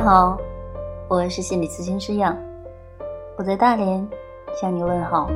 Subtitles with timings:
[0.00, 0.38] 你好，
[1.08, 2.34] 我是心理咨询师杨，
[3.36, 4.08] 我在大连
[4.58, 5.28] 向你问好。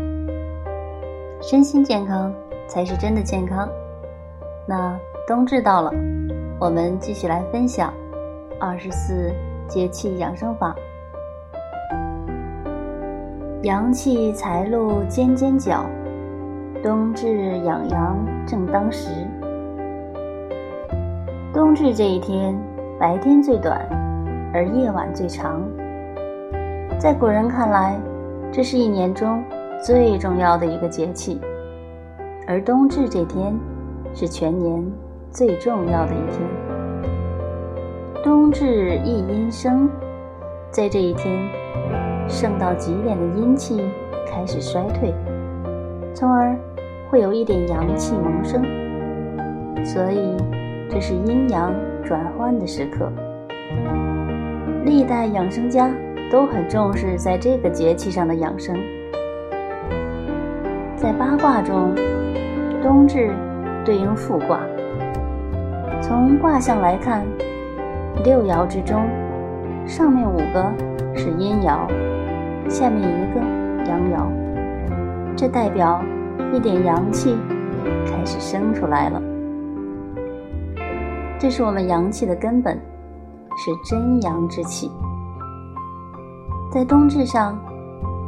[1.43, 2.35] 身心健康
[2.67, 3.69] 才是真的健康。
[4.67, 4.99] 那
[5.29, 5.93] 冬至到了，
[6.59, 7.93] 我们继续来分享
[8.59, 9.35] 二十四
[9.69, 10.75] 节气养生法。
[13.65, 15.85] 阳气才露尖尖角，
[16.83, 19.11] 冬至养阳正当时。
[21.53, 22.59] 冬至这一天，
[22.99, 23.87] 白天最短。
[24.55, 25.61] 而夜晚最长，
[26.97, 27.99] 在古人看来，
[28.53, 29.43] 这是一年中
[29.83, 31.41] 最重要的一个节气。
[32.47, 33.53] 而冬至这天，
[34.15, 34.81] 是全年
[35.29, 36.41] 最重要的一天。
[38.23, 39.91] 冬至一阴生，
[40.71, 41.37] 在这一天，
[42.29, 43.83] 盛到极点的阴气
[44.25, 45.13] 开始衰退，
[46.15, 46.57] 从而
[47.11, 48.63] 会有一点阳气萌生，
[49.85, 50.37] 所以
[50.89, 51.75] 这是阴阳
[52.05, 53.11] 转换的时刻。
[54.85, 55.91] 历代养生家
[56.31, 58.77] 都很重视在这个节气上的养生。
[60.95, 61.95] 在八卦中，
[62.83, 63.35] 冬至
[63.83, 64.61] 对应复卦。
[66.03, 67.25] 从卦象来看，
[68.25, 69.09] 六爻之中，
[69.87, 70.71] 上面五个
[71.17, 71.89] 是阴爻，
[72.69, 73.41] 下面一个
[73.89, 74.27] 阳爻，
[75.35, 76.03] 这代表
[76.53, 77.39] 一点阳气
[78.05, 79.23] 开始生出来了。
[81.39, 82.79] 这是我们阳气的根本。
[83.57, 84.91] 是真阳之气，
[86.71, 87.57] 在冬至上，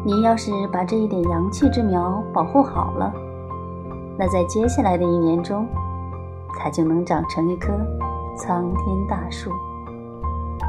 [0.05, 3.13] 你要是把这一点阳气之苗保护好了，
[4.17, 5.67] 那在接下来的一年中，
[6.59, 7.73] 它就能长成一棵
[8.37, 9.51] 苍天大树，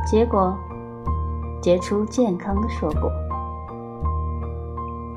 [0.09, 0.55] 结果
[1.61, 3.11] 结出健康的硕果。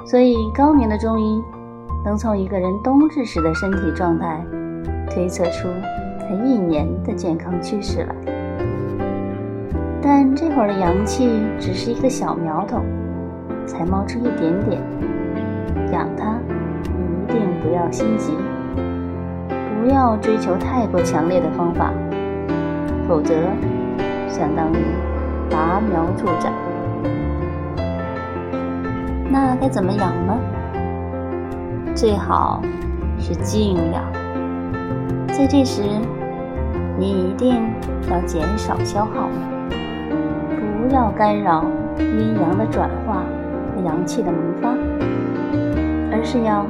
[0.05, 1.43] 所以，高明的中医
[2.05, 4.45] 能从一个人冬至时的身体状态，
[5.09, 5.69] 推测出
[6.19, 8.30] 他一年的健康趋势来。
[10.37, 12.81] 这会儿的阳气只是一个小苗头，
[13.67, 14.81] 才冒出一点点，
[15.93, 16.39] 养它
[17.29, 18.33] 一定不要心急，
[19.83, 21.93] 不要追求太过强烈的方法，
[23.09, 23.35] 否则
[24.29, 24.77] 相当于
[25.51, 26.53] 拔苗助长。
[29.31, 30.39] 那该怎么养呢？
[31.95, 32.63] 最好
[33.19, 34.03] 是静养，
[35.29, 35.83] 在这时
[36.99, 37.63] 你一定
[38.11, 39.29] 要减少消耗。
[40.91, 41.65] 不要干扰
[42.01, 43.23] 阴阳的转化
[43.73, 44.71] 和阳气的萌发，
[46.11, 46.67] 而是要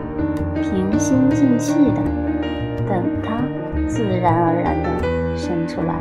[0.57, 2.03] 平心静气的
[2.87, 3.41] 等它
[3.89, 4.91] 自然而然的
[5.35, 5.95] 生出来。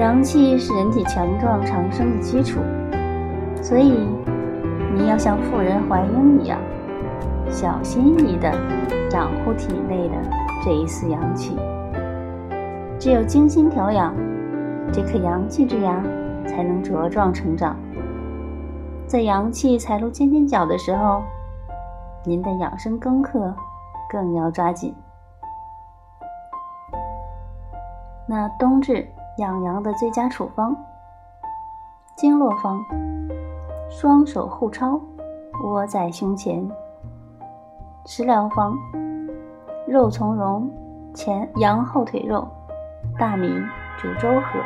[0.00, 2.60] 阳气是人体强壮长生的基础，
[3.60, 3.92] 所以
[4.94, 6.58] 你要像妇人怀孕一样，
[7.50, 8.50] 小心翼翼的
[9.10, 10.14] 养护体内的
[10.64, 11.54] 这一丝阳气。
[12.98, 14.14] 只有精心调养。
[14.92, 16.02] 这颗阳气之芽
[16.46, 17.76] 才能茁壮成长。
[19.06, 21.22] 在阳气才露尖尖角的时候，
[22.24, 23.54] 您的养生功课
[24.10, 24.94] 更要抓紧。
[28.26, 30.76] 那冬至养阳的最佳处方：
[32.16, 32.84] 经络方，
[33.88, 35.00] 双手互抄，
[35.64, 36.68] 窝在胸前；
[38.04, 38.76] 食疗方，
[39.86, 40.70] 肉苁蓉、
[41.14, 42.46] 前羊后腿肉、
[43.18, 43.48] 大米。
[43.98, 44.60] 煮粥喝，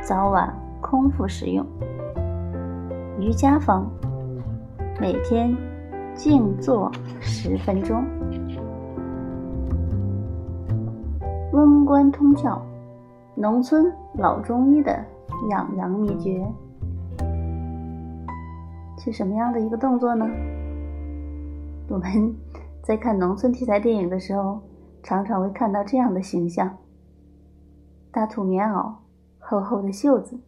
[0.00, 1.62] 早晚空腹食用。
[3.20, 3.84] 瑜伽方，
[4.98, 5.54] 每天
[6.14, 6.90] 静坐
[7.20, 8.02] 十分钟。
[11.52, 12.58] 温关通窍，
[13.34, 15.04] 农村老中医的
[15.50, 16.42] 养阳秘诀
[18.96, 20.26] 是什么样的一个动作呢？
[21.90, 22.34] 我们
[22.80, 24.58] 在看农村题材电影的时候，
[25.02, 26.74] 常常会看到这样的形象。
[28.14, 28.94] 大土棉袄，
[29.40, 30.38] 厚厚的袖子，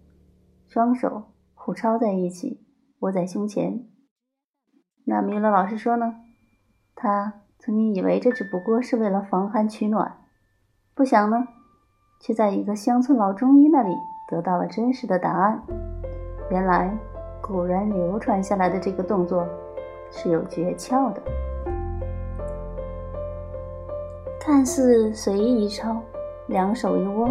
[0.68, 2.64] 双手互抄在一起，
[3.00, 3.88] 握在胸前。
[5.04, 6.14] 那米勒老师说呢？
[6.94, 10.16] 他曾经以为这只不过是为了防寒取暖，
[10.94, 11.48] 不想呢，
[12.20, 13.92] 却在一个乡村老中医那里
[14.30, 15.60] 得到了真实的答案。
[16.52, 16.96] 原来
[17.42, 19.44] 古人流传下来的这个动作
[20.12, 21.20] 是有诀窍的，
[24.38, 26.00] 看似随意一抄，
[26.46, 27.28] 两手一握。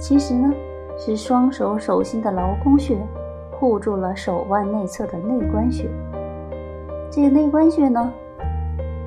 [0.00, 0.50] 其实呢，
[0.96, 2.96] 是双手手心的劳宫穴
[3.52, 5.90] 护住了手腕内侧的内关穴。
[7.10, 8.10] 这个内关穴呢，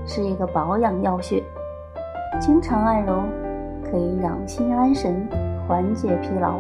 [0.06, 1.44] 是一个保养要穴，
[2.40, 3.24] 经常按揉
[3.84, 5.28] 可以养心安神、
[5.68, 6.60] 缓解疲劳，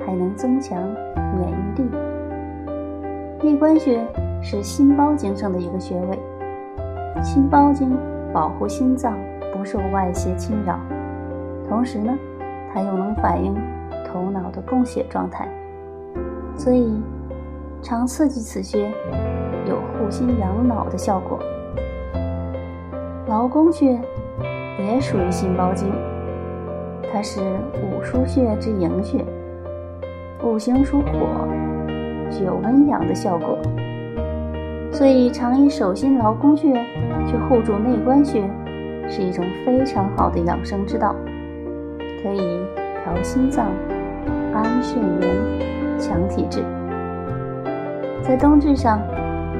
[0.00, 0.82] 还能增强
[1.38, 1.90] 免疫力。
[3.42, 4.02] 内关穴
[4.42, 6.18] 是心包经上的一个穴位，
[7.22, 7.94] 心包经
[8.32, 9.18] 保护心脏
[9.52, 10.80] 不受外邪侵扰，
[11.68, 12.16] 同时呢。
[12.76, 13.54] 它又能反映
[14.06, 15.48] 头脑的供血状态，
[16.58, 17.00] 所以
[17.80, 18.92] 常刺激此穴
[19.66, 21.38] 有护心养脑的效果。
[23.28, 23.98] 劳宫穴
[24.78, 25.90] 也属于心包经，
[27.10, 27.40] 它是
[27.76, 29.24] 五腧穴之营穴，
[30.44, 31.48] 五行属火，
[32.30, 33.56] 具有温阳的效果，
[34.92, 36.74] 所以常以手心劳宫穴
[37.26, 38.46] 去护住内关穴，
[39.08, 41.16] 是一种非常好的养生之道，
[42.22, 42.60] 可以
[43.04, 43.66] 调心脏、
[44.52, 46.64] 安睡眠、强体质。
[48.22, 49.00] 在冬至上，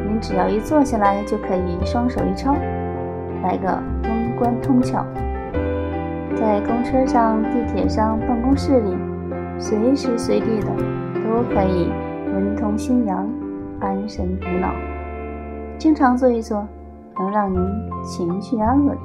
[0.06, 2.54] 您只要一坐下来，就可以双手一抄。
[3.42, 3.68] 来个
[4.04, 5.04] 温关通窍，
[6.34, 8.96] 在公车上、地铁上、办公室里，
[9.58, 10.66] 随时随地的
[11.22, 11.92] 都可以
[12.34, 13.28] 温通心阳、
[13.78, 14.70] 安神补脑。
[15.78, 16.66] 经常做一做，
[17.18, 17.60] 能让您
[18.02, 18.96] 情绪安稳，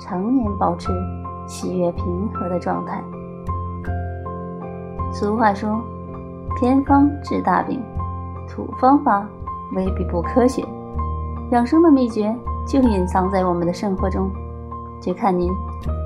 [0.00, 0.90] 常年保持
[1.46, 3.02] 喜悦平和的状态。
[5.12, 5.80] 俗话说
[6.60, 7.80] ：“偏方治大病，
[8.48, 9.26] 土方法
[9.74, 10.64] 未必不科学。”
[11.52, 12.34] 养生的秘诀。
[12.68, 14.28] 就隐藏在我们的生活中，
[15.00, 15.48] 就看您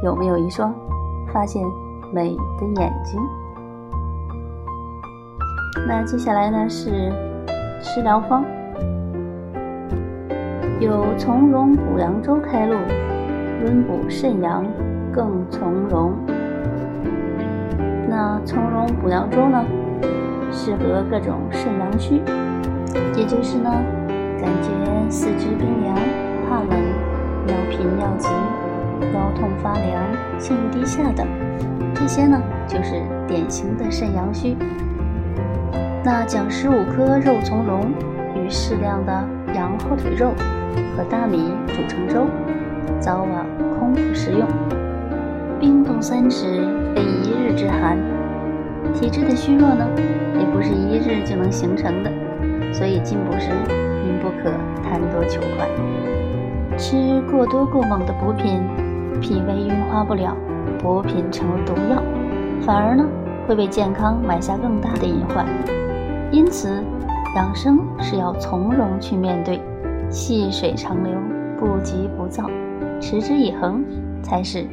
[0.05, 0.75] 有没有一双
[1.33, 1.65] 发现
[2.13, 3.19] 美的眼睛。
[5.89, 7.11] 那接下来呢是
[7.81, 8.45] 食疗方，
[10.81, 12.77] 有从容补阳粥开路，
[13.65, 14.63] 温补肾阳
[15.21, 16.15] 更从容。
[18.09, 19.63] 那从容补阳粥呢，
[20.51, 22.23] 适合各种肾阳虚，
[23.15, 23.71] 也就是呢，
[24.41, 25.95] 感觉四肢冰凉。
[26.49, 26.71] 怕冷、
[27.47, 28.29] 尿频尿急、
[29.15, 30.03] 腰痛发凉、
[30.39, 31.27] 性欲低下等，
[31.95, 34.57] 这些呢就是典型的肾阳虚。
[36.03, 37.93] 那将十五颗肉苁蓉
[38.35, 39.13] 与适量的
[39.55, 40.33] 羊后腿肉
[40.97, 42.27] 和大米煮成粥，
[42.99, 43.47] 早晚
[43.79, 44.49] 空腹食用。
[45.61, 47.99] 冰冻三尺，非一日之寒。
[48.95, 49.87] 体质的虚弱呢，
[50.39, 52.11] 也不是一日就能形成的，
[52.73, 53.51] 所以进补时
[54.03, 54.51] 您不可
[54.83, 55.69] 贪多求快。
[56.79, 58.59] 吃过多过猛的补品，
[59.21, 60.35] 脾胃运化不了，
[60.79, 62.03] 补品成了毒药，
[62.63, 63.05] 反而呢
[63.47, 65.45] 会为健康埋下更大的隐患。
[66.33, 66.83] 因此，
[67.37, 69.61] 养生是要从容去面对，
[70.09, 71.13] 细水长流，
[71.59, 72.49] 不急不躁，
[72.99, 73.85] 持之以恒，
[74.23, 74.65] 才是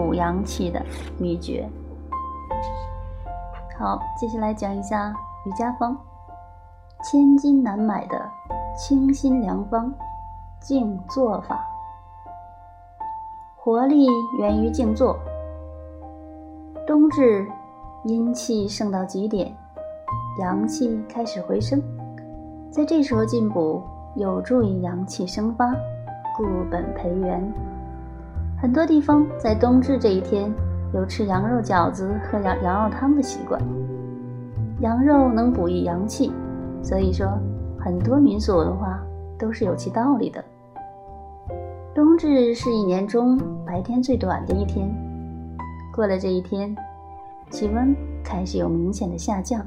[0.00, 0.82] 补阳气的
[1.18, 1.68] 秘诀。
[3.78, 5.14] 好，接下来讲一下
[5.44, 5.94] 瑜伽方，
[7.04, 8.18] 千金难买的
[8.74, 9.92] 清心良方。
[10.58, 11.58] 静坐法，
[13.56, 14.06] 活力
[14.38, 15.18] 源于静坐。
[16.86, 17.46] 冬至，
[18.04, 19.54] 阴气盛到极点，
[20.38, 21.82] 阳气开始回升，
[22.70, 23.82] 在这时候进补
[24.16, 25.70] 有助于阳气生发，
[26.36, 27.42] 固本培元。
[28.60, 30.52] 很多地方在冬至这一天
[30.92, 33.60] 有吃羊肉饺子、喝羊羊肉汤的习惯。
[34.80, 36.32] 羊肉能补益阳气，
[36.82, 37.26] 所以说
[37.78, 39.00] 很多民俗文化。
[39.40, 40.44] 都是有其道理的。
[41.94, 44.86] 冬至是一年中白天最短的一天，
[45.94, 46.76] 过了这一天，
[47.48, 49.66] 气温开始有明显的下降，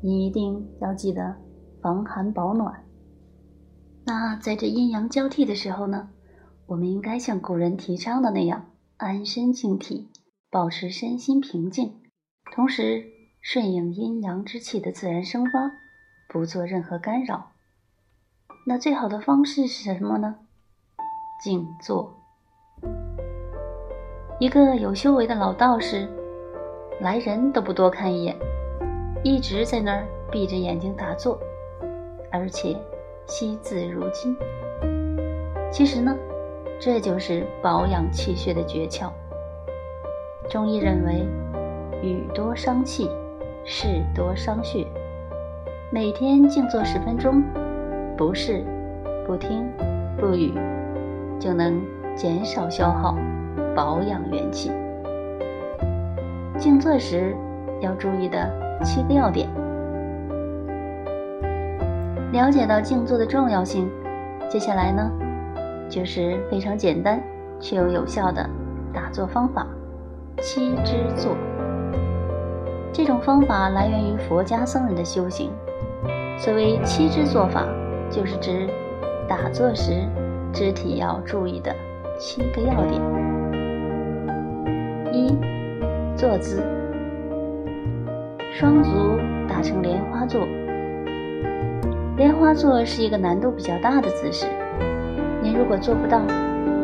[0.00, 1.34] 你一定要记得
[1.82, 2.72] 防寒保暖。
[4.04, 6.08] 那在这阴阳交替的时候呢，
[6.68, 8.66] 我们应该像古人提倡的那样，
[8.98, 10.10] 安身静体，
[10.50, 11.94] 保持身心平静，
[12.54, 13.06] 同时
[13.40, 15.72] 顺应阴阳之气的自然生发，
[16.28, 17.52] 不做任何干扰。
[18.66, 20.36] 那最好的方式是什么呢？
[21.42, 22.14] 静坐。
[24.38, 26.06] 一个有修为的老道士，
[27.00, 28.36] 来人都不多看一眼，
[29.24, 31.40] 一直在那儿闭着眼睛打坐，
[32.30, 32.78] 而且
[33.26, 34.36] 惜字如金。
[35.72, 36.14] 其实呢，
[36.80, 39.10] 这就是保养气血的诀窍。
[40.48, 41.26] 中医认为，
[42.02, 43.10] 语多伤气，
[43.64, 44.86] 事多伤血。
[45.90, 47.42] 每天静坐十分钟。
[48.16, 48.64] 不是，
[49.26, 49.68] 不听，
[50.16, 50.52] 不语，
[51.38, 51.80] 就能
[52.16, 53.16] 减少消耗，
[53.74, 54.70] 保养元气。
[56.58, 57.36] 静坐时
[57.80, 58.50] 要注意的
[58.84, 59.48] 七个要点。
[62.32, 63.88] 了解到静坐的重要性，
[64.48, 65.10] 接下来呢，
[65.88, 67.22] 就是非常简单
[67.60, 68.48] 却又有效的
[68.92, 69.66] 打坐方法——
[70.40, 71.36] 七支坐。
[72.92, 75.50] 这种方法来源于佛家僧人的修行。
[76.38, 77.66] 所谓七支坐法。
[78.10, 78.66] 就是指
[79.28, 79.92] 打坐时
[80.50, 81.74] 肢体要注意的
[82.18, 83.02] 七个要点：
[85.12, 85.36] 一、
[86.16, 86.62] 坐姿，
[88.50, 88.90] 双足
[89.46, 90.40] 打成莲花坐。
[92.16, 94.46] 莲花坐是一个难度比较大的姿势，
[95.58, 96.22] 如果做不到，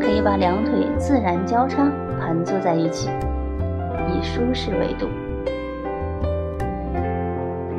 [0.01, 1.89] 可以把两腿自然交叉
[2.19, 3.09] 盘坐在一起，
[4.09, 5.07] 以舒适为度。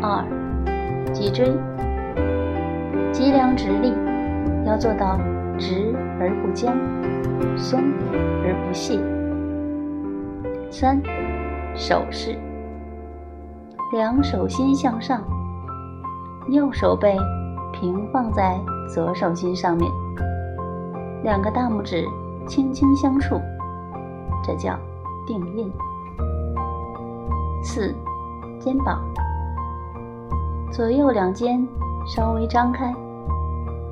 [0.00, 0.24] 二，
[1.12, 1.52] 脊椎，
[3.12, 3.92] 脊梁直立，
[4.64, 5.18] 要做到
[5.58, 6.74] 直而不僵，
[7.58, 7.78] 松
[8.42, 8.98] 而不懈。
[10.70, 10.98] 三，
[11.74, 12.38] 手势，
[13.92, 15.22] 两手心向上，
[16.48, 17.18] 右手背
[17.70, 19.90] 平放在左手心上面，
[21.26, 22.06] 两个大拇指
[22.46, 23.40] 轻轻相触，
[24.44, 24.78] 这叫
[25.26, 25.68] 定印。
[27.64, 27.92] 四，
[28.60, 29.02] 肩膀，
[30.70, 31.66] 左右两肩
[32.06, 32.94] 稍微张开，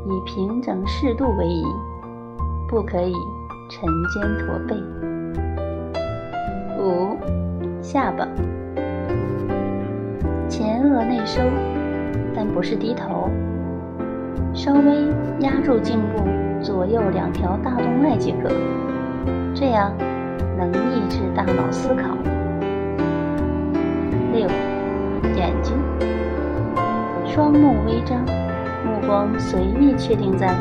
[0.07, 1.65] 以平整适度为宜，
[2.69, 3.13] 不可以
[3.69, 4.77] 沉肩驼背。
[6.79, 7.17] 五，
[7.83, 8.29] 下巴，
[10.49, 11.43] 前额内收，
[12.33, 13.29] 但不是低头，
[14.55, 15.09] 稍微
[15.41, 16.23] 压住颈部
[16.65, 18.51] 左右两条大动脉即可，
[19.55, 19.93] 这样
[20.57, 22.17] 能抑制大脑思考。
[24.33, 24.49] 六，
[25.37, 25.77] 眼睛，
[27.27, 28.19] 双目微张，
[28.83, 30.57] 目光随意确定在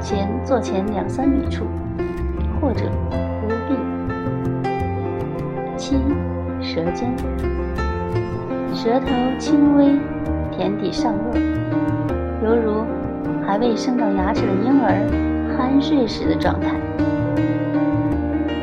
[0.00, 1.64] 前坐前两三米处，
[2.60, 2.84] 或者
[3.48, 3.74] 微闭。
[5.76, 5.96] 七，
[6.60, 7.12] 舌尖，
[8.72, 9.98] 舌头轻微
[10.52, 11.40] 舔抵上颚，
[12.44, 12.84] 犹如
[13.44, 15.26] 还未生到牙齿的婴儿
[15.70, 16.74] 酣睡时的状态。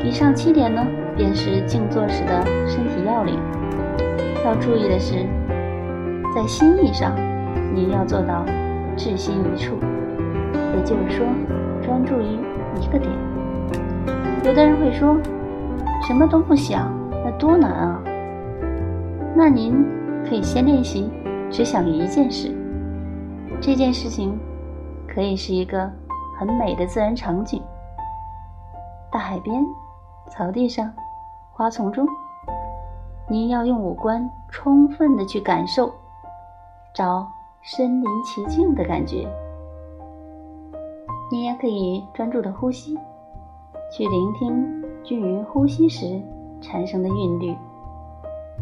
[0.03, 0.85] 以上七点呢，
[1.15, 3.39] 便是静坐时的身体要领。
[4.43, 5.25] 要注意的是，
[6.35, 7.15] 在心意上，
[7.73, 8.45] 你要做到
[8.95, 9.75] 至心一处，
[10.75, 11.25] 也就是说，
[11.81, 12.39] 专注于
[12.81, 13.11] 一个点。
[14.43, 15.17] 有的人会说，
[16.05, 16.93] 什么都不想，
[17.25, 18.01] 那多难啊！
[19.35, 19.85] 那您
[20.27, 21.09] 可以先练习
[21.49, 22.51] 只想一件事。
[23.59, 24.37] 这件事情
[25.07, 25.89] 可以是一个
[26.37, 27.63] 很美的自然场景：
[29.11, 29.65] 大海边、
[30.29, 30.93] 草地上、
[31.51, 32.07] 花丛中。
[33.27, 35.91] 您要用五官充分的去感受，
[36.93, 37.27] 找
[37.61, 39.27] 身临其境的感觉。
[41.31, 42.95] 你也可以专注的呼吸，
[43.91, 46.21] 去聆听均匀呼吸时
[46.61, 47.57] 产生的韵律，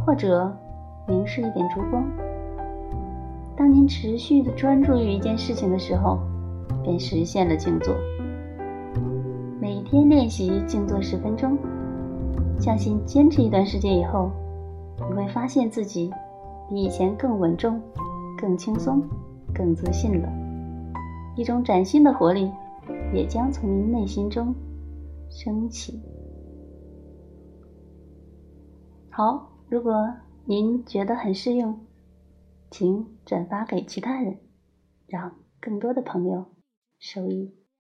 [0.05, 0.49] 或者
[1.07, 2.03] 凝视一点烛光。
[3.55, 6.17] 当您持续的专注于一件事情的时候，
[6.83, 7.95] 便实现了静坐。
[9.59, 11.57] 每天练习静坐十分钟，
[12.59, 14.29] 相信坚持一段时间以后。
[15.09, 16.09] 你会发现自己
[16.69, 17.81] 比以前更稳重、
[18.37, 19.03] 更轻松、
[19.53, 20.29] 更自信了。
[21.35, 22.49] 一种崭新的活力
[23.13, 24.55] 也将从您内心中
[25.29, 25.99] 升起。
[29.09, 30.13] 好，如果
[30.45, 31.77] 您觉得很适用，
[32.71, 34.37] 请转发给其他人，
[35.07, 36.45] 让更多的朋友
[37.05, 37.64] 收益。